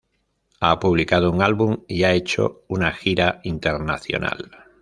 Ha 0.61 0.79
publicado 0.79 1.29
un 1.31 1.43
álbum 1.43 1.83
y 1.87 2.05
ha 2.05 2.11
hecho 2.13 2.63
una 2.69 2.91
gira 2.91 3.39
internacional. 3.43 4.49